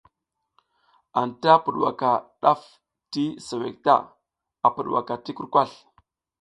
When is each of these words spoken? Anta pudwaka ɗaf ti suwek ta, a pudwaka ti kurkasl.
Anta 1.21 1.51
pudwaka 1.63 2.09
ɗaf 2.41 2.61
ti 3.11 3.23
suwek 3.47 3.75
ta, 3.85 3.95
a 4.65 4.67
pudwaka 4.75 5.13
ti 5.23 5.31
kurkasl. 5.37 5.79